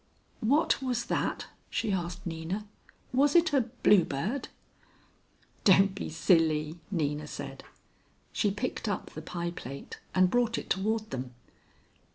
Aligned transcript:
"What 0.39 0.81
was 0.81 1.05
that?" 1.05 1.45
she 1.69 1.91
asked 1.91 2.25
Nina. 2.25 2.65
"Was 3.13 3.35
it 3.35 3.53
a 3.53 3.61
bluebird?" 3.83 4.47
"Don't 5.63 5.93
be 5.93 6.09
silly," 6.09 6.79
Nina 6.89 7.27
said. 7.27 7.63
She 8.33 8.49
picked 8.49 8.89
up 8.89 9.11
the 9.11 9.21
pie 9.21 9.51
plate 9.51 9.99
and 10.15 10.31
brought 10.31 10.57
it 10.57 10.71
toward 10.71 11.11
them. 11.11 11.35